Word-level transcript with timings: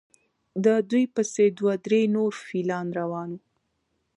د 0.63 0.65
دوی 0.89 1.05
پسې 1.15 1.45
دوه 1.57 1.73
درې 1.85 2.01
نور 2.15 2.31
فیلان 2.47 2.87
روان 2.99 3.29
وو. 3.35 3.41